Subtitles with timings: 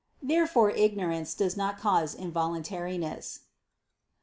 [0.23, 3.41] Therefore ignorance does not cause involuntariness.